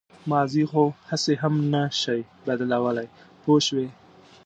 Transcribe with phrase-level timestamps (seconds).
[0.31, 3.07] ماضي خو هسې هم نه شئ بدلولی
[3.41, 3.87] پوه شوې!.